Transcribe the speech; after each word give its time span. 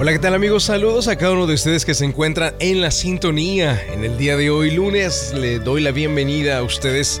Hola, 0.00 0.12
¿qué 0.12 0.20
tal 0.20 0.34
amigos? 0.34 0.62
Saludos 0.62 1.08
a 1.08 1.16
cada 1.16 1.32
uno 1.32 1.48
de 1.48 1.54
ustedes 1.54 1.84
que 1.84 1.92
se 1.92 2.04
encuentran 2.04 2.54
en 2.60 2.80
la 2.80 2.92
sintonía. 2.92 3.82
En 3.92 4.04
el 4.04 4.16
día 4.16 4.36
de 4.36 4.48
hoy, 4.48 4.70
lunes, 4.70 5.34
le 5.34 5.58
doy 5.58 5.80
la 5.80 5.90
bienvenida 5.90 6.58
a 6.58 6.62
ustedes 6.62 7.20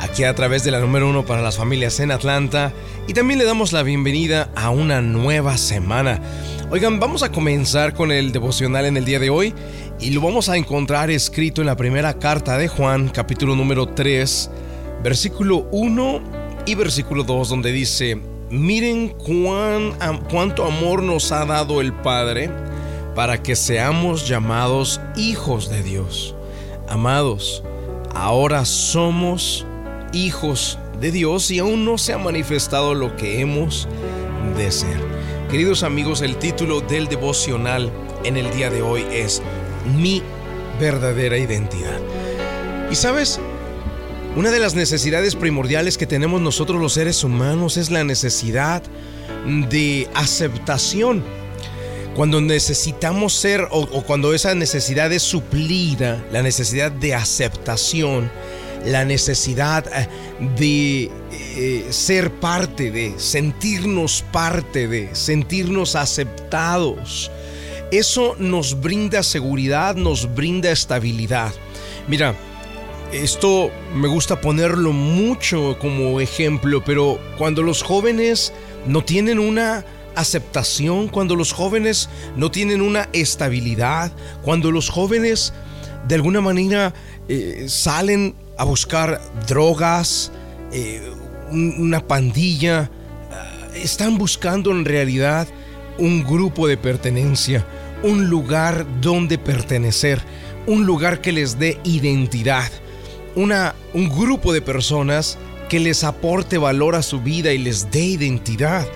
aquí 0.00 0.24
a 0.24 0.34
través 0.34 0.64
de 0.64 0.72
la 0.72 0.80
número 0.80 1.08
uno 1.08 1.24
para 1.24 1.40
las 1.40 1.56
familias 1.56 2.00
en 2.00 2.10
Atlanta 2.10 2.72
y 3.06 3.12
también 3.12 3.38
le 3.38 3.44
damos 3.44 3.72
la 3.72 3.84
bienvenida 3.84 4.50
a 4.56 4.70
una 4.70 5.00
nueva 5.02 5.56
semana. 5.56 6.20
Oigan, 6.68 6.98
vamos 6.98 7.22
a 7.22 7.30
comenzar 7.30 7.94
con 7.94 8.10
el 8.10 8.32
devocional 8.32 8.86
en 8.86 8.96
el 8.96 9.04
día 9.04 9.20
de 9.20 9.30
hoy 9.30 9.54
y 10.00 10.10
lo 10.10 10.20
vamos 10.20 10.48
a 10.48 10.56
encontrar 10.56 11.12
escrito 11.12 11.60
en 11.60 11.68
la 11.68 11.76
primera 11.76 12.18
carta 12.18 12.58
de 12.58 12.66
Juan, 12.66 13.08
capítulo 13.08 13.54
número 13.54 13.86
3, 13.86 14.50
versículo 15.00 15.68
1 15.70 16.22
y 16.66 16.74
versículo 16.74 17.22
2, 17.22 17.48
donde 17.48 17.70
dice, 17.70 18.20
miren 18.50 19.08
cuán, 19.10 19.92
cuánto 20.30 20.64
amor 20.64 21.02
nos 21.02 21.32
ha 21.32 21.44
dado 21.44 21.80
el 21.80 21.92
Padre 21.92 22.50
para 23.14 23.42
que 23.42 23.56
seamos 23.56 24.28
llamados 24.28 25.00
hijos 25.16 25.70
de 25.70 25.82
Dios. 25.82 26.34
Amados, 26.88 27.64
ahora 28.14 28.64
somos 28.64 29.66
hijos 30.12 30.78
de 31.00 31.10
Dios 31.10 31.50
y 31.50 31.58
aún 31.58 31.84
no 31.84 31.98
se 31.98 32.12
ha 32.12 32.18
manifestado 32.18 32.94
lo 32.94 33.16
que 33.16 33.40
hemos 33.40 33.88
de 34.56 34.70
ser. 34.70 35.00
Queridos 35.50 35.82
amigos, 35.82 36.22
el 36.22 36.36
título 36.36 36.80
del 36.80 37.06
devocional 37.08 37.90
en 38.24 38.36
el 38.36 38.50
día 38.52 38.70
de 38.70 38.82
hoy 38.82 39.04
es 39.10 39.42
Mi 39.96 40.22
verdadera 40.80 41.38
identidad. 41.38 42.00
Y 42.90 42.94
sabes, 42.94 43.40
una 44.36 44.50
de 44.50 44.60
las 44.60 44.74
necesidades 44.74 45.34
primordiales 45.34 45.96
que 45.96 46.06
tenemos 46.06 46.42
nosotros 46.42 46.78
los 46.78 46.92
seres 46.92 47.24
humanos 47.24 47.78
es 47.78 47.90
la 47.90 48.04
necesidad 48.04 48.82
de 49.70 50.10
aceptación. 50.12 51.24
Cuando 52.14 52.42
necesitamos 52.42 53.32
ser 53.32 53.66
o, 53.70 53.86
cuando 54.02 54.34
esa 54.34 54.54
necesidad 54.54 55.10
es 55.10 55.22
suplida, 55.22 56.22
la 56.30 56.42
necesidad 56.42 56.92
de 56.92 57.14
aceptación, 57.14 58.30
la 58.84 59.06
necesidad 59.06 59.86
eh, 59.86 60.06
de 60.58 61.10
eh, 61.32 61.86
ser 61.88 62.30
parte 62.30 62.90
de, 62.90 63.14
sentirnos 63.16 64.22
parte 64.32 64.86
de, 64.86 65.14
sentirnos 65.14 65.96
aceptados. 65.96 67.30
Eso 67.90 68.36
nos 68.38 68.82
brinda 68.82 69.22
seguridad, 69.22 69.94
nos 69.94 70.34
brinda 70.34 70.70
estabilidad. 70.70 71.52
Mira, 72.06 72.34
esto 73.12 73.70
me 73.94 74.08
gusta 74.08 74.40
ponerlo 74.40 74.92
mucho 74.92 75.78
como 75.80 76.20
ejemplo, 76.20 76.82
pero 76.84 77.18
cuando 77.38 77.62
los 77.62 77.82
jóvenes 77.82 78.52
no 78.86 79.04
tienen 79.04 79.38
una 79.38 79.84
aceptación, 80.14 81.08
cuando 81.08 81.36
los 81.36 81.52
jóvenes 81.52 82.08
no 82.36 82.50
tienen 82.50 82.80
una 82.80 83.08
estabilidad, 83.12 84.12
cuando 84.42 84.70
los 84.70 84.88
jóvenes 84.88 85.52
de 86.08 86.14
alguna 86.14 86.40
manera 86.40 86.94
eh, 87.28 87.66
salen 87.68 88.34
a 88.58 88.64
buscar 88.64 89.20
drogas, 89.46 90.32
eh, 90.72 91.02
una 91.50 92.06
pandilla, 92.06 92.90
eh, 93.74 93.82
están 93.82 94.18
buscando 94.18 94.70
en 94.70 94.84
realidad 94.84 95.46
un 95.98 96.24
grupo 96.24 96.66
de 96.66 96.76
pertenencia, 96.76 97.66
un 98.02 98.28
lugar 98.28 98.86
donde 99.00 99.38
pertenecer, 99.38 100.20
un 100.66 100.86
lugar 100.86 101.20
que 101.20 101.32
les 101.32 101.58
dé 101.58 101.78
identidad 101.84 102.70
una, 103.36 103.74
un 103.94 104.08
grupo 104.08 104.52
de 104.52 104.62
personas 104.62 105.38
que 105.68 105.78
les 105.78 106.04
aporte 106.04 106.58
valor 106.58 106.96
a 106.96 107.02
su 107.02 107.20
vida 107.20 107.52
y 107.52 107.58
les 107.58 107.90
dé 107.90 108.00
identidad. 108.00 108.86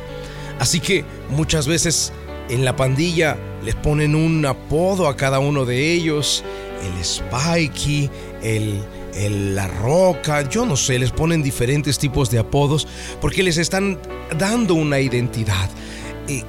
Así 0.58 0.80
que 0.80 1.04
muchas 1.30 1.66
veces 1.66 2.12
en 2.48 2.64
la 2.64 2.74
pandilla 2.74 3.36
les 3.64 3.74
ponen 3.74 4.14
un 4.14 4.44
apodo 4.46 5.06
a 5.08 5.16
cada 5.16 5.38
uno 5.38 5.64
de 5.64 5.92
ellos, 5.92 6.42
el 6.82 7.04
Spikey, 7.04 8.10
el, 8.42 8.80
el 9.14 9.54
La 9.54 9.68
Roca, 9.68 10.48
yo 10.48 10.64
no 10.64 10.76
sé, 10.76 10.98
les 10.98 11.12
ponen 11.12 11.42
diferentes 11.42 11.98
tipos 11.98 12.30
de 12.30 12.38
apodos 12.38 12.88
porque 13.20 13.42
les 13.42 13.58
están 13.58 13.98
dando 14.38 14.74
una 14.74 15.00
identidad 15.00 15.68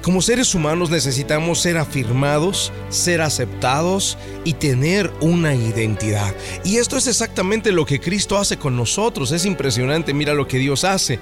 como 0.02 0.22
seres 0.22 0.54
humanos 0.54 0.90
necesitamos 0.90 1.60
ser 1.60 1.76
afirmados, 1.76 2.72
ser 2.88 3.20
aceptados 3.20 4.16
y 4.44 4.54
tener 4.54 5.12
una 5.20 5.54
identidad. 5.54 6.34
Y 6.64 6.76
esto 6.76 6.96
es 6.96 7.06
exactamente 7.06 7.72
lo 7.72 7.84
que 7.84 8.00
Cristo 8.00 8.38
hace 8.38 8.58
con 8.58 8.76
nosotros. 8.76 9.32
Es 9.32 9.44
impresionante, 9.44 10.14
mira 10.14 10.34
lo 10.34 10.46
que 10.46 10.58
Dios 10.58 10.84
hace. 10.84 11.18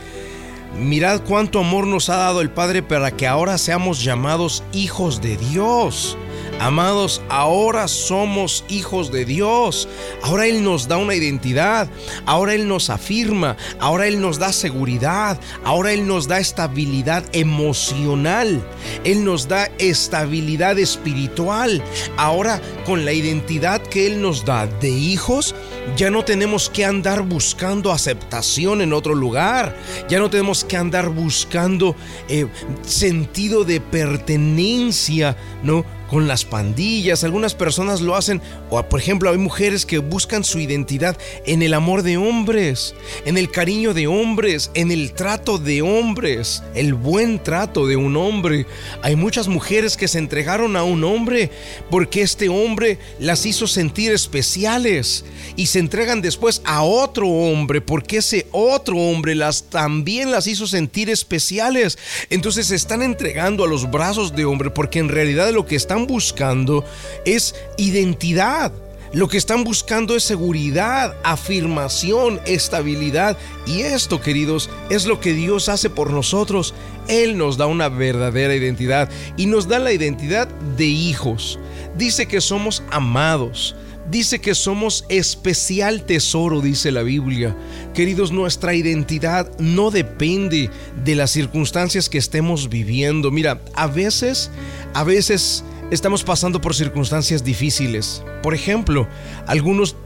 Mirad 0.78 1.22
cuánto 1.22 1.58
amor 1.58 1.86
nos 1.86 2.08
ha 2.10 2.16
dado 2.16 2.40
el 2.40 2.50
Padre 2.50 2.82
para 2.82 3.10
que 3.10 3.26
ahora 3.26 3.58
seamos 3.58 4.04
llamados 4.04 4.62
hijos 4.72 5.20
de 5.20 5.36
Dios. 5.36 6.16
Amados, 6.60 7.22
ahora 7.30 7.88
somos 7.88 8.66
hijos 8.68 9.10
de 9.10 9.24
Dios. 9.24 9.88
Ahora 10.22 10.46
Él 10.46 10.62
nos 10.62 10.88
da 10.88 10.98
una 10.98 11.14
identidad. 11.14 11.88
Ahora 12.26 12.52
Él 12.52 12.68
nos 12.68 12.90
afirma. 12.90 13.56
Ahora 13.78 14.06
Él 14.06 14.20
nos 14.20 14.38
da 14.38 14.52
seguridad. 14.52 15.40
Ahora 15.64 15.94
Él 15.94 16.06
nos 16.06 16.28
da 16.28 16.38
estabilidad 16.38 17.24
emocional. 17.32 18.62
Él 19.04 19.24
nos 19.24 19.48
da 19.48 19.70
estabilidad 19.78 20.78
espiritual. 20.78 21.82
Ahora 22.18 22.60
con 22.84 23.06
la 23.06 23.14
identidad 23.14 23.80
que 23.80 24.06
Él 24.06 24.20
nos 24.20 24.44
da 24.44 24.66
de 24.66 24.90
hijos, 24.90 25.54
ya 25.96 26.10
no 26.10 26.26
tenemos 26.26 26.68
que 26.68 26.84
andar 26.84 27.22
buscando 27.22 27.90
aceptación 27.90 28.82
en 28.82 28.92
otro 28.92 29.14
lugar. 29.14 29.74
Ya 30.10 30.18
no 30.18 30.28
tenemos 30.28 30.64
que 30.64 30.76
andar 30.76 31.08
buscando 31.08 31.96
eh, 32.28 32.46
sentido 32.82 33.64
de 33.64 33.80
pertenencia, 33.80 35.38
¿no? 35.62 35.99
Con 36.10 36.26
las 36.26 36.44
pandillas, 36.44 37.22
algunas 37.22 37.54
personas 37.54 38.00
lo 38.00 38.16
hacen, 38.16 38.42
o 38.68 38.82
por 38.82 38.98
ejemplo 38.98 39.30
hay 39.30 39.38
mujeres 39.38 39.86
que 39.86 39.98
buscan 39.98 40.42
su 40.42 40.58
identidad 40.58 41.16
en 41.46 41.62
el 41.62 41.72
amor 41.72 42.02
de 42.02 42.16
hombres, 42.16 42.96
en 43.24 43.38
el 43.38 43.48
cariño 43.50 43.94
de 43.94 44.08
hombres, 44.08 44.72
en 44.74 44.90
el 44.90 45.12
trato 45.12 45.58
de 45.58 45.82
hombres, 45.82 46.64
el 46.74 46.94
buen 46.94 47.40
trato 47.40 47.86
de 47.86 47.96
un 47.96 48.16
hombre. 48.16 48.66
Hay 49.02 49.14
muchas 49.14 49.46
mujeres 49.46 49.96
que 49.96 50.08
se 50.08 50.18
entregaron 50.18 50.74
a 50.76 50.82
un 50.82 51.04
hombre 51.04 51.52
porque 51.90 52.22
este 52.22 52.48
hombre 52.48 52.98
las 53.20 53.46
hizo 53.46 53.68
sentir 53.68 54.10
especiales 54.10 55.24
y 55.54 55.66
se 55.66 55.78
entregan 55.78 56.22
después 56.22 56.60
a 56.64 56.82
otro 56.82 57.28
hombre 57.28 57.80
porque 57.80 58.18
ese 58.18 58.48
otro 58.50 58.96
hombre 58.96 59.36
las 59.36 59.64
también 59.64 60.32
las 60.32 60.48
hizo 60.48 60.66
sentir 60.66 61.08
especiales. 61.08 61.98
Entonces 62.30 62.66
se 62.66 62.74
están 62.74 63.02
entregando 63.02 63.62
a 63.62 63.68
los 63.68 63.88
brazos 63.92 64.34
de 64.34 64.44
hombre 64.44 64.70
porque 64.70 64.98
en 64.98 65.08
realidad 65.08 65.52
lo 65.52 65.66
que 65.66 65.76
están 65.76 65.99
buscando 66.06 66.84
es 67.24 67.54
identidad. 67.76 68.72
Lo 69.12 69.26
que 69.26 69.38
están 69.38 69.64
buscando 69.64 70.14
es 70.14 70.22
seguridad, 70.22 71.16
afirmación, 71.24 72.40
estabilidad. 72.46 73.36
Y 73.66 73.80
esto, 73.80 74.20
queridos, 74.20 74.70
es 74.88 75.06
lo 75.06 75.18
que 75.20 75.32
Dios 75.32 75.68
hace 75.68 75.90
por 75.90 76.12
nosotros. 76.12 76.74
Él 77.08 77.36
nos 77.36 77.56
da 77.56 77.66
una 77.66 77.88
verdadera 77.88 78.54
identidad 78.54 79.10
y 79.36 79.46
nos 79.46 79.66
da 79.66 79.80
la 79.80 79.92
identidad 79.92 80.46
de 80.76 80.86
hijos. 80.86 81.58
Dice 81.96 82.26
que 82.26 82.40
somos 82.40 82.84
amados. 82.92 83.74
Dice 84.08 84.40
que 84.40 84.56
somos 84.56 85.04
especial 85.08 86.04
tesoro, 86.04 86.60
dice 86.60 86.90
la 86.90 87.02
Biblia. 87.02 87.56
Queridos, 87.94 88.32
nuestra 88.32 88.74
identidad 88.74 89.48
no 89.58 89.92
depende 89.92 90.68
de 91.04 91.14
las 91.14 91.30
circunstancias 91.30 92.08
que 92.08 92.18
estemos 92.18 92.68
viviendo. 92.68 93.30
Mira, 93.30 93.60
a 93.74 93.86
veces, 93.86 94.50
a 94.94 95.04
veces 95.04 95.62
estamos 95.90 96.22
pasando 96.22 96.60
por 96.60 96.74
circunstancias 96.74 97.44
difíciles. 97.44 98.22
Por 98.42 98.54
ejemplo, 98.54 99.06
algunos 99.46 99.96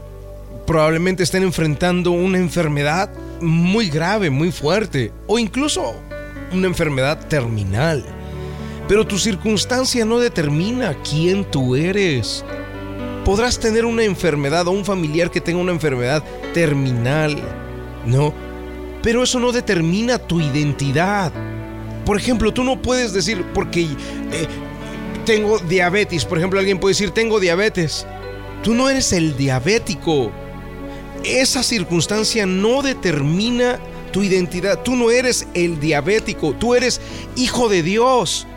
probablemente 0.65 1.23
estén 1.23 1.43
enfrentando 1.43 2.11
una 2.11 2.37
enfermedad 2.37 3.09
muy 3.41 3.89
grave, 3.89 4.29
muy 4.29 4.51
fuerte, 4.51 5.11
o 5.27 5.37
incluso 5.37 5.95
una 6.51 6.67
enfermedad 6.67 7.27
terminal. 7.27 8.03
Pero 8.87 9.05
tu 9.05 9.17
circunstancia 9.17 10.05
no 10.05 10.19
determina 10.19 10.95
quién 11.09 11.43
tú 11.45 11.75
eres. 11.75 12.43
Podrás 13.23 13.59
tener 13.59 13.85
una 13.85 14.03
enfermedad 14.03 14.67
o 14.67 14.71
un 14.71 14.85
familiar 14.85 15.31
que 15.31 15.41
tenga 15.41 15.59
una 15.59 15.71
enfermedad 15.71 16.23
terminal, 16.53 17.35
¿no? 18.05 18.33
Pero 19.01 19.23
eso 19.23 19.39
no 19.39 19.51
determina 19.51 20.19
tu 20.19 20.39
identidad. 20.39 21.31
Por 22.05 22.17
ejemplo, 22.17 22.53
tú 22.53 22.63
no 22.63 22.79
puedes 22.79 23.13
decir, 23.13 23.43
porque 23.53 23.81
eh, 23.81 24.47
tengo 25.25 25.59
diabetes. 25.59 26.23
Por 26.23 26.37
ejemplo, 26.37 26.59
alguien 26.59 26.79
puede 26.79 26.93
decir, 26.93 27.11
tengo 27.11 27.39
diabetes. 27.39 28.05
Tú 28.63 28.73
no 28.73 28.89
eres 28.89 29.11
el 29.11 29.35
diabético. 29.35 30.31
Esa 31.23 31.63
circunstancia 31.63 32.45
no 32.45 32.81
determina 32.81 33.79
tu 34.11 34.23
identidad. 34.23 34.81
Tú 34.83 34.95
no 34.95 35.11
eres 35.11 35.47
el 35.53 35.79
diabético. 35.79 36.53
Tú 36.53 36.75
eres 36.75 37.01
hijo 37.35 37.67
de 37.67 37.83
Dios 37.83 38.47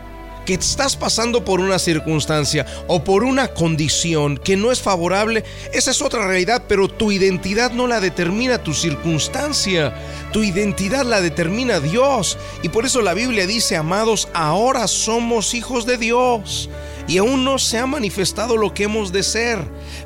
que 0.49 0.55
estás 0.55 0.95
pasando 0.95 1.45
por 1.45 1.59
una 1.59 1.77
circunstancia 1.77 2.65
o 2.87 3.03
por 3.03 3.23
una 3.23 3.49
condición 3.49 4.35
que 4.35 4.57
no 4.57 4.71
es 4.71 4.81
favorable, 4.81 5.43
esa 5.73 5.91
es 5.91 6.01
otra 6.01 6.25
realidad, 6.25 6.63
pero 6.67 6.87
tu 6.87 7.11
identidad 7.11 7.69
no 7.69 7.85
la 7.85 8.01
determina 8.01 8.63
tu 8.63 8.73
circunstancia, 8.73 9.93
tu 10.33 10.41
identidad 10.41 11.05
la 11.05 11.21
determina 11.21 11.79
Dios. 11.79 12.35
Y 12.63 12.69
por 12.69 12.87
eso 12.87 13.03
la 13.03 13.13
Biblia 13.13 13.45
dice, 13.45 13.77
amados, 13.77 14.27
ahora 14.33 14.87
somos 14.87 15.53
hijos 15.53 15.85
de 15.85 15.99
Dios. 15.99 16.67
Y 17.09 17.17
aún 17.17 17.43
no 17.43 17.57
se 17.57 17.79
ha 17.79 17.87
manifestado 17.87 18.55
lo 18.55 18.71
que 18.71 18.83
hemos 18.83 19.11
de 19.11 19.23
ser. 19.23 19.57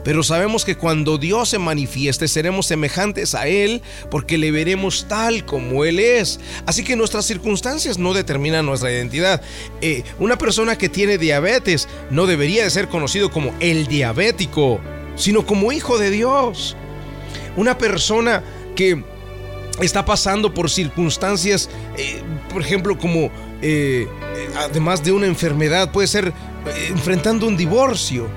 Pero 0.06 0.24
sabemos 0.24 0.64
que 0.64 0.78
cuando 0.78 1.18
Dios 1.18 1.50
se 1.50 1.60
manifieste 1.60 2.30
seremos 2.30 2.66
semejantes 2.68 3.36
a 3.36 3.46
Él 3.48 3.82
porque 4.10 4.38
le 4.38 4.52
veremos 4.52 5.06
tal 5.10 5.46
como 5.46 5.84
Él 5.84 6.00
es. 6.00 6.40
Así 6.66 6.82
que 6.86 6.96
nuestras 6.96 7.26
circunstancias 7.26 7.98
no 7.98 8.14
determinan 8.14 8.66
nuestra 8.66 8.90
identidad. 8.90 9.42
Eh, 9.82 10.04
una 10.18 10.38
persona 10.38 10.78
que 10.78 10.88
tiene 10.88 11.18
diabetes 11.18 11.90
no 12.10 12.26
debería 12.26 12.64
de 12.64 12.70
ser 12.70 12.88
conocido 12.88 13.30
como 13.32 13.54
el 13.60 13.88
diabético, 13.88 14.80
sino 15.18 15.46
como 15.46 15.74
hijo 15.74 15.98
de 15.98 16.10
Dios. 16.10 16.78
Una 17.58 17.78
persona 17.78 18.44
que 18.78 19.04
está 19.82 20.06
pasando 20.06 20.54
por 20.54 20.70
circunstancias, 20.70 21.70
eh, 21.98 22.22
por 22.50 22.62
ejemplo, 22.62 22.98
como 22.98 23.30
eh, 23.62 24.08
además 24.58 25.04
de 25.04 25.12
una 25.12 25.26
enfermedad, 25.26 25.92
puede 25.92 26.08
ser 26.08 26.34
enfrentando 26.90 27.48
un 27.48 27.58
divorcio. 27.58 28.28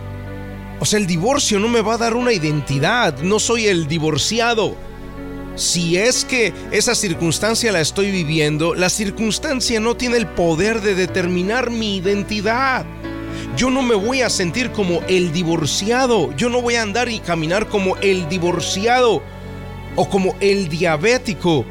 O 0.79 0.85
sea, 0.85 0.99
el 0.99 1.07
divorcio 1.07 1.59
no 1.59 1.69
me 1.69 1.81
va 1.81 1.95
a 1.95 1.99
dar 1.99 2.15
una 2.15 2.33
identidad, 2.33 3.19
no 3.21 3.39
soy 3.39 3.67
el 3.67 3.87
divorciado. 3.87 4.77
Si 5.55 5.97
es 5.97 6.27
que 6.27 6.53
esa 6.71 6.95
circunstancia 6.95 7.73
la 7.73 7.81
estoy 7.81 8.11
viviendo, 8.11 8.75
la 8.75 8.91
circunstancia 8.91 9.81
no 9.81 9.97
tiene 9.97 10.19
el 10.19 10.27
poder 10.27 10.83
de 10.83 10.95
determinar 10.95 11.71
mi 11.71 11.97
identidad. 11.97 12.85
Yo 13.57 13.71
no 13.71 13.81
me 13.81 13.95
voy 13.95 14.21
a 14.21 14.29
sentir 14.29 14.71
como 14.73 15.01
el 15.09 15.33
divorciado, 15.33 16.31
yo 16.37 16.51
no 16.51 16.61
voy 16.61 16.75
a 16.75 16.83
andar 16.83 17.09
y 17.09 17.21
caminar 17.21 17.69
como 17.69 17.97
el 17.97 18.29
divorciado 18.29 19.23
o 19.97 20.11
como 20.11 20.37
el 20.41 20.69
diabético. 20.69 21.65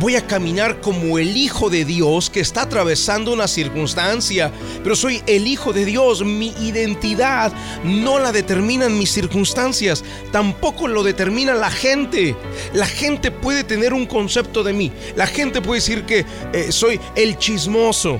Voy 0.00 0.16
a 0.16 0.26
caminar 0.26 0.80
como 0.80 1.18
el 1.18 1.36
Hijo 1.36 1.70
de 1.70 1.84
Dios 1.84 2.28
que 2.28 2.40
está 2.40 2.62
atravesando 2.62 3.32
una 3.32 3.46
circunstancia, 3.46 4.50
pero 4.82 4.96
soy 4.96 5.22
el 5.26 5.46
Hijo 5.46 5.72
de 5.72 5.84
Dios. 5.84 6.24
Mi 6.24 6.48
identidad 6.60 7.52
no 7.84 8.18
la 8.18 8.32
determinan 8.32 8.98
mis 8.98 9.12
circunstancias, 9.12 10.02
tampoco 10.32 10.88
lo 10.88 11.04
determina 11.04 11.54
la 11.54 11.70
gente. 11.70 12.34
La 12.72 12.86
gente 12.86 13.30
puede 13.30 13.62
tener 13.62 13.94
un 13.94 14.06
concepto 14.06 14.64
de 14.64 14.72
mí. 14.72 14.90
La 15.14 15.28
gente 15.28 15.62
puede 15.62 15.80
decir 15.80 16.04
que 16.04 16.26
eh, 16.52 16.72
soy 16.72 17.00
el 17.14 17.38
chismoso, 17.38 18.18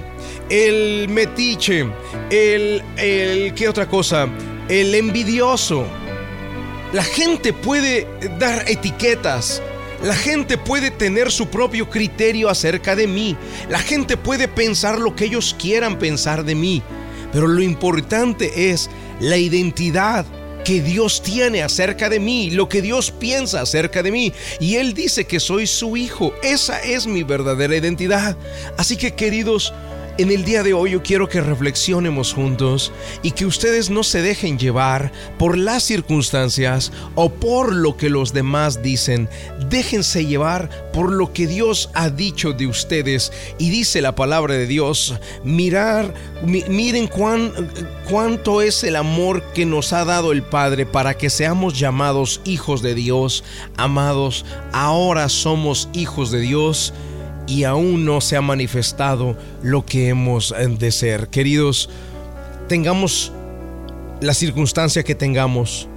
el 0.48 1.08
metiche, 1.08 1.86
el, 2.30 2.82
el, 2.96 3.52
¿qué 3.54 3.68
otra 3.68 3.88
cosa? 3.88 4.28
El 4.68 4.94
envidioso. 4.94 5.84
La 6.92 7.02
gente 7.02 7.52
puede 7.52 8.06
dar 8.38 8.64
etiquetas. 8.68 9.60
La 10.04 10.14
gente 10.14 10.58
puede 10.58 10.90
tener 10.90 11.32
su 11.32 11.46
propio 11.46 11.88
criterio 11.88 12.50
acerca 12.50 12.94
de 12.94 13.06
mí. 13.06 13.38
La 13.70 13.78
gente 13.78 14.18
puede 14.18 14.48
pensar 14.48 14.98
lo 14.98 15.16
que 15.16 15.24
ellos 15.24 15.56
quieran 15.58 15.98
pensar 15.98 16.44
de 16.44 16.54
mí. 16.54 16.82
Pero 17.32 17.46
lo 17.46 17.62
importante 17.62 18.70
es 18.70 18.90
la 19.18 19.38
identidad 19.38 20.26
que 20.62 20.82
Dios 20.82 21.22
tiene 21.22 21.62
acerca 21.62 22.10
de 22.10 22.20
mí, 22.20 22.50
lo 22.50 22.68
que 22.68 22.82
Dios 22.82 23.12
piensa 23.12 23.62
acerca 23.62 24.02
de 24.02 24.12
mí. 24.12 24.34
Y 24.60 24.74
Él 24.74 24.92
dice 24.92 25.24
que 25.24 25.40
soy 25.40 25.66
su 25.66 25.96
hijo. 25.96 26.34
Esa 26.42 26.82
es 26.82 27.06
mi 27.06 27.22
verdadera 27.22 27.74
identidad. 27.74 28.36
Así 28.76 28.98
que 28.98 29.14
queridos, 29.14 29.72
en 30.16 30.30
el 30.30 30.44
día 30.44 30.62
de 30.62 30.72
hoy 30.72 30.92
yo 30.92 31.02
quiero 31.02 31.28
que 31.28 31.40
reflexionemos 31.40 32.32
juntos 32.32 32.92
y 33.22 33.32
que 33.32 33.46
ustedes 33.46 33.90
no 33.90 34.04
se 34.04 34.22
dejen 34.22 34.58
llevar 34.58 35.10
por 35.38 35.58
las 35.58 35.82
circunstancias 35.82 36.92
o 37.14 37.30
por 37.30 37.72
lo 37.72 37.96
que 37.96 38.10
los 38.10 38.32
demás 38.32 38.82
dicen. 38.82 39.28
Déjense 39.68 40.24
llevar 40.26 40.90
por 40.92 41.12
lo 41.12 41.32
que 41.32 41.46
Dios 41.46 41.90
ha 41.94 42.10
dicho 42.10 42.52
de 42.52 42.66
ustedes 42.66 43.32
y 43.58 43.70
dice 43.70 44.00
la 44.00 44.14
palabra 44.14 44.54
de 44.54 44.66
Dios. 44.66 45.14
Mirar, 45.42 46.14
miren 46.44 47.08
cuán, 47.08 47.52
cuánto 48.08 48.62
es 48.62 48.84
el 48.84 48.96
amor 48.96 49.42
que 49.52 49.66
nos 49.66 49.92
ha 49.92 50.04
dado 50.04 50.32
el 50.32 50.42
Padre 50.42 50.86
para 50.86 51.14
que 51.14 51.30
seamos 51.30 51.78
llamados 51.78 52.40
hijos 52.44 52.82
de 52.82 52.94
Dios. 52.94 53.42
Amados, 53.76 54.44
ahora 54.72 55.28
somos 55.28 55.88
hijos 55.92 56.30
de 56.30 56.40
Dios 56.40 56.94
y 57.46 57.64
aún 57.64 58.04
no 58.04 58.20
se 58.20 58.36
ha 58.36 58.40
manifestado 58.40 59.36
lo 59.62 59.84
que 59.84 60.08
hemos 60.08 60.54
de 60.78 60.90
ser. 60.90 61.28
Queridos, 61.28 61.90
tengamos 62.68 63.32
la 64.20 64.34
circunstancia 64.34 65.02
que 65.02 65.14
tengamos, 65.14 65.88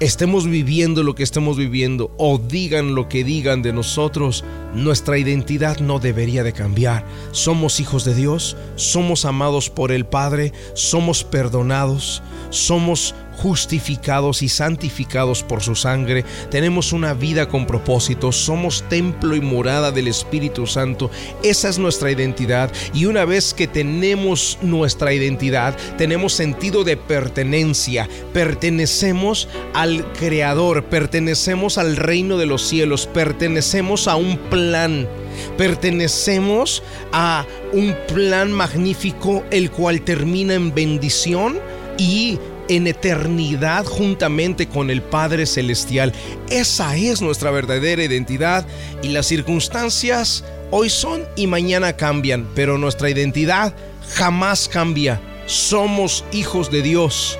estemos 0.00 0.48
viviendo 0.48 1.02
lo 1.02 1.14
que 1.14 1.22
estemos 1.22 1.56
viviendo 1.56 2.10
o 2.16 2.38
digan 2.38 2.94
lo 2.94 3.08
que 3.08 3.22
digan 3.22 3.62
de 3.62 3.72
nosotros, 3.72 4.44
nuestra 4.74 5.18
identidad 5.18 5.78
no 5.78 5.98
debería 5.98 6.42
de 6.42 6.52
cambiar. 6.52 7.04
Somos 7.32 7.78
hijos 7.80 8.04
de 8.04 8.14
Dios, 8.14 8.56
somos 8.76 9.24
amados 9.24 9.70
por 9.70 9.92
el 9.92 10.06
Padre, 10.06 10.52
somos 10.74 11.22
perdonados, 11.22 12.22
somos 12.48 13.14
justificados 13.32 14.42
y 14.42 14.48
santificados 14.48 15.42
por 15.42 15.62
su 15.62 15.74
sangre, 15.74 16.24
tenemos 16.50 16.92
una 16.92 17.14
vida 17.14 17.48
con 17.48 17.66
propósito, 17.66 18.32
somos 18.32 18.84
templo 18.88 19.34
y 19.34 19.40
morada 19.40 19.92
del 19.92 20.08
Espíritu 20.08 20.66
Santo, 20.66 21.10
esa 21.42 21.68
es 21.68 21.78
nuestra 21.78 22.10
identidad. 22.10 22.70
Y 22.92 23.06
una 23.06 23.24
vez 23.24 23.54
que 23.54 23.66
tenemos 23.66 24.58
nuestra 24.62 25.12
identidad, 25.12 25.76
tenemos 25.96 26.32
sentido 26.32 26.84
de 26.84 26.96
pertenencia, 26.96 28.08
pertenecemos 28.32 29.48
al 29.74 30.12
Creador, 30.12 30.84
pertenecemos 30.84 31.78
al 31.78 31.96
reino 31.96 32.38
de 32.38 32.46
los 32.46 32.62
cielos, 32.62 33.06
pertenecemos 33.06 34.08
a 34.08 34.16
un 34.16 34.36
plan. 34.36 35.08
Pertenecemos 35.56 36.82
a 37.12 37.46
un 37.72 37.94
plan 38.08 38.52
magnífico 38.52 39.44
el 39.50 39.70
cual 39.70 40.02
termina 40.02 40.54
en 40.54 40.74
bendición 40.74 41.58
y 41.98 42.38
en 42.70 42.86
eternidad 42.86 43.84
juntamente 43.84 44.68
con 44.68 44.90
el 44.90 45.02
Padre 45.02 45.44
Celestial. 45.44 46.12
Esa 46.50 46.96
es 46.96 47.20
nuestra 47.20 47.50
verdadera 47.50 48.04
identidad 48.04 48.64
y 49.02 49.08
las 49.08 49.26
circunstancias 49.26 50.44
hoy 50.70 50.88
son 50.88 51.26
y 51.34 51.48
mañana 51.48 51.96
cambian, 51.96 52.48
pero 52.54 52.78
nuestra 52.78 53.10
identidad 53.10 53.74
jamás 54.14 54.68
cambia. 54.68 55.20
Somos 55.46 56.24
hijos 56.30 56.70
de 56.70 56.82
Dios 56.82 57.36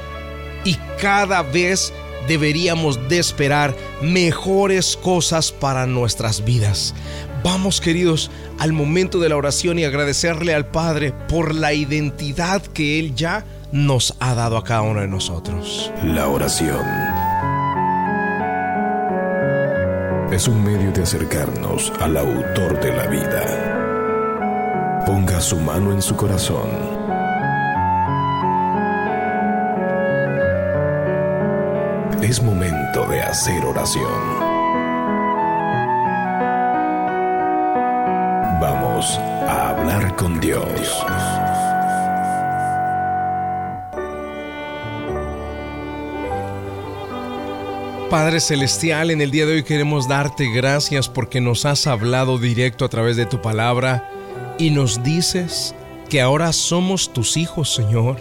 y 0.64 0.74
cada 1.00 1.42
vez 1.42 1.92
deberíamos 2.26 3.08
de 3.08 3.20
esperar 3.20 3.72
mejores 4.02 4.96
cosas 4.96 5.52
para 5.52 5.86
nuestras 5.86 6.44
vidas. 6.44 6.92
Vamos 7.44 7.80
queridos 7.80 8.32
al 8.58 8.72
momento 8.72 9.20
de 9.20 9.28
la 9.28 9.36
oración 9.36 9.78
y 9.78 9.84
agradecerle 9.84 10.54
al 10.54 10.66
Padre 10.66 11.14
por 11.28 11.54
la 11.54 11.72
identidad 11.72 12.62
que 12.62 12.98
Él 12.98 13.14
ya 13.14 13.44
nos 13.72 14.16
ha 14.18 14.34
dado 14.34 14.56
a 14.56 14.64
cada 14.64 14.82
uno 14.82 15.00
de 15.00 15.08
nosotros. 15.08 15.92
La 16.02 16.28
oración 16.28 16.84
es 20.32 20.48
un 20.48 20.62
medio 20.62 20.92
de 20.92 21.02
acercarnos 21.02 21.92
al 22.00 22.16
autor 22.16 22.80
de 22.80 22.96
la 22.96 23.06
vida. 23.06 25.02
Ponga 25.06 25.40
su 25.40 25.56
mano 25.56 25.92
en 25.92 26.02
su 26.02 26.16
corazón. 26.16 26.68
Es 32.22 32.42
momento 32.42 33.06
de 33.06 33.22
hacer 33.22 33.64
oración. 33.64 34.40
Vamos 38.60 39.18
a 39.48 39.70
hablar 39.70 40.14
con 40.16 40.38
Dios. 40.38 40.66
Padre 48.10 48.40
Celestial, 48.40 49.12
en 49.12 49.20
el 49.20 49.30
día 49.30 49.46
de 49.46 49.52
hoy 49.52 49.62
queremos 49.62 50.08
darte 50.08 50.50
gracias 50.50 51.08
porque 51.08 51.40
nos 51.40 51.64
has 51.64 51.86
hablado 51.86 52.38
directo 52.38 52.84
a 52.84 52.88
través 52.88 53.16
de 53.16 53.24
tu 53.24 53.40
palabra 53.40 54.10
y 54.58 54.70
nos 54.70 55.04
dices 55.04 55.76
que 56.08 56.20
ahora 56.20 56.52
somos 56.52 57.12
tus 57.12 57.36
hijos, 57.36 57.72
Señor, 57.72 58.16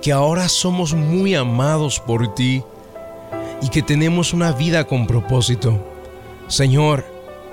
que 0.00 0.12
ahora 0.12 0.48
somos 0.48 0.94
muy 0.94 1.34
amados 1.34 2.00
por 2.00 2.34
ti 2.34 2.62
y 3.60 3.68
que 3.68 3.82
tenemos 3.82 4.32
una 4.32 4.52
vida 4.52 4.84
con 4.84 5.06
propósito. 5.06 5.78
Señor, 6.48 7.04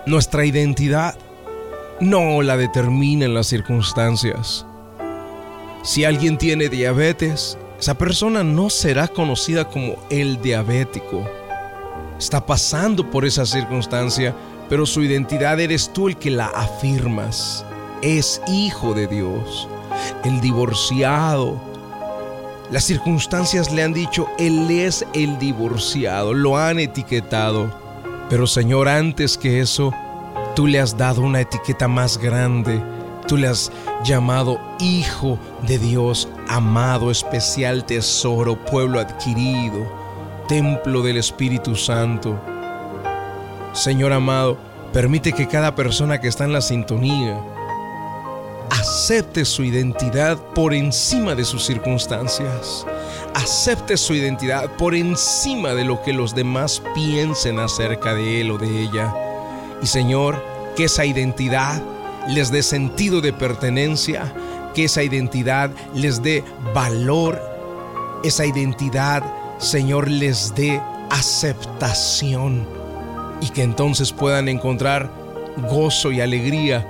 nuestra 0.05 0.45
identidad 0.45 1.17
no 1.99 2.41
la 2.41 2.55
determinan 2.55 3.33
las 3.33 3.47
circunstancias. 3.47 4.65
Si 5.83 6.05
alguien 6.05 6.37
tiene 6.37 6.69
diabetes, 6.69 7.57
esa 7.79 7.95
persona 7.95 8.43
no 8.43 8.69
será 8.69 9.07
conocida 9.07 9.69
como 9.69 9.95
el 10.09 10.41
diabético. 10.41 11.27
Está 12.17 12.45
pasando 12.45 13.09
por 13.09 13.25
esa 13.25 13.45
circunstancia, 13.45 14.33
pero 14.69 14.85
su 14.85 15.03
identidad 15.03 15.59
eres 15.59 15.91
tú 15.91 16.07
el 16.07 16.17
que 16.17 16.31
la 16.31 16.47
afirmas. 16.47 17.65
Es 18.01 18.41
hijo 18.47 18.93
de 18.93 19.07
Dios. 19.07 19.67
El 20.23 20.39
divorciado. 20.39 21.61
Las 22.71 22.85
circunstancias 22.85 23.71
le 23.71 23.83
han 23.83 23.93
dicho, 23.93 24.27
Él 24.39 24.71
es 24.71 25.05
el 25.13 25.37
divorciado. 25.37 26.33
Lo 26.33 26.57
han 26.57 26.79
etiquetado. 26.79 27.69
Pero 28.29 28.47
Señor, 28.47 28.87
antes 28.87 29.37
que 29.37 29.59
eso, 29.59 29.93
tú 30.55 30.65
le 30.65 30.79
has 30.79 30.97
dado 30.97 31.21
una 31.21 31.41
etiqueta 31.41 31.87
más 31.87 32.17
grande. 32.17 32.81
Tú 33.27 33.37
le 33.37 33.47
has 33.47 33.71
llamado 34.03 34.59
Hijo 34.79 35.39
de 35.65 35.77
Dios, 35.79 36.27
amado, 36.47 37.09
especial 37.09 37.85
tesoro, 37.85 38.55
pueblo 38.65 38.99
adquirido, 38.99 39.87
templo 40.47 41.01
del 41.01 41.17
Espíritu 41.17 41.75
Santo. 41.75 42.39
Señor 43.73 44.11
amado, 44.11 44.57
permite 44.91 45.31
que 45.33 45.47
cada 45.47 45.73
persona 45.73 46.19
que 46.19 46.27
está 46.27 46.43
en 46.43 46.53
la 46.53 46.61
sintonía 46.61 47.39
acepte 48.69 49.45
su 49.45 49.63
identidad 49.63 50.37
por 50.53 50.73
encima 50.73 51.33
de 51.33 51.45
sus 51.45 51.65
circunstancias. 51.65 52.85
Acepte 53.33 53.97
su 53.97 54.13
identidad 54.13 54.69
por 54.77 54.93
encima 54.93 55.73
de 55.73 55.85
lo 55.85 56.01
que 56.01 56.13
los 56.13 56.35
demás 56.35 56.81
piensen 56.93 57.59
acerca 57.59 58.13
de 58.13 58.41
él 58.41 58.51
o 58.51 58.57
de 58.57 58.83
ella. 58.83 59.15
Y 59.81 59.87
Señor, 59.87 60.43
que 60.75 60.85
esa 60.85 61.05
identidad 61.05 61.81
les 62.27 62.51
dé 62.51 62.63
sentido 62.63 63.21
de 63.21 63.33
pertenencia, 63.33 64.33
que 64.73 64.85
esa 64.85 65.03
identidad 65.03 65.71
les 65.93 66.21
dé 66.21 66.43
valor, 66.73 67.41
esa 68.23 68.45
identidad, 68.45 69.23
Señor, 69.59 70.09
les 70.09 70.55
dé 70.55 70.81
aceptación 71.09 72.67
y 73.41 73.49
que 73.49 73.63
entonces 73.63 74.11
puedan 74.11 74.47
encontrar 74.47 75.11
gozo 75.69 76.11
y 76.11 76.21
alegría 76.21 76.87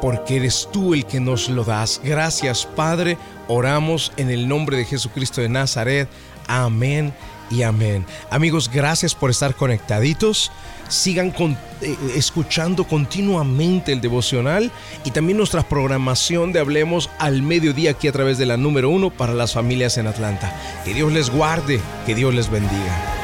porque 0.00 0.36
eres 0.36 0.68
tú 0.72 0.94
el 0.94 1.04
que 1.04 1.20
nos 1.20 1.50
lo 1.50 1.64
das. 1.64 2.00
Gracias 2.02 2.64
Padre, 2.64 3.18
oramos 3.48 4.12
en 4.16 4.30
el 4.30 4.48
nombre 4.48 4.78
de 4.78 4.86
Jesucristo 4.86 5.42
de 5.42 5.50
Nazaret. 5.50 6.08
Amén 6.46 7.12
y 7.50 7.62
amén. 7.62 8.06
Amigos, 8.30 8.70
gracias 8.72 9.14
por 9.14 9.30
estar 9.30 9.54
conectaditos. 9.54 10.50
Sigan 10.88 11.34
eh, 11.82 11.96
escuchando 12.16 12.84
continuamente 12.84 13.92
el 13.92 14.00
devocional 14.00 14.72
y 15.04 15.10
también 15.10 15.36
nuestra 15.36 15.62
programación 15.62 16.52
de 16.52 16.60
Hablemos 16.60 17.10
al 17.18 17.42
mediodía 17.42 17.92
aquí 17.92 18.08
a 18.08 18.12
través 18.12 18.38
de 18.38 18.46
la 18.46 18.56
número 18.56 18.90
uno 18.90 19.10
para 19.10 19.34
las 19.34 19.52
familias 19.52 19.98
en 19.98 20.06
Atlanta. 20.06 20.54
Que 20.84 20.94
Dios 20.94 21.12
les 21.12 21.30
guarde, 21.30 21.80
que 22.06 22.14
Dios 22.14 22.34
les 22.34 22.50
bendiga. 22.50 23.19